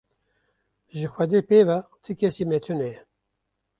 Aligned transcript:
Ji 0.97 1.05
Xwedê 1.13 1.39
pê 1.49 1.59
ve 1.69 1.77
ti 2.03 2.11
kesî 2.19 2.43
me 2.49 2.57
tune 2.63 2.87
ye. 2.93 3.01